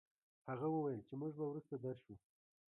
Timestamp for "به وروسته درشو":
1.39-2.15